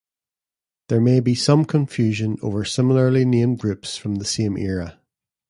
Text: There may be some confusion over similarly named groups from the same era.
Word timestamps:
There 0.89 0.99
may 0.99 1.19
be 1.19 1.35
some 1.35 1.63
confusion 1.63 2.37
over 2.41 2.65
similarly 2.65 3.23
named 3.23 3.59
groups 3.59 3.97
from 3.97 4.15
the 4.15 4.25
same 4.25 4.57
era. 4.57 4.99